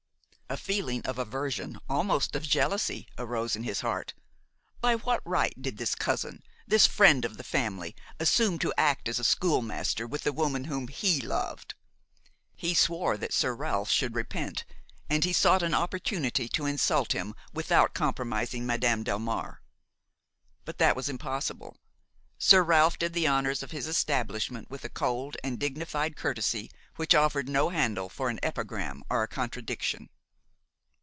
[0.51, 4.13] A feeling of aversion, almost of jealousy, arose in his heart.
[4.81, 9.17] By what right did this cousin, this friend of the family, assume to act as
[9.17, 11.75] a school master with the woman whom he loved!
[12.53, 14.65] He swore that Sir Ralph should repent,
[15.09, 19.61] and he sought an opportunity to insult him without compromising Madame Delmare;
[20.65, 21.77] but that was impossible.
[22.37, 27.15] Sir Ralph did the honors of his establishment with a cold and dignified courtesy which
[27.15, 30.09] offered no handle for an epigram or a contradiction.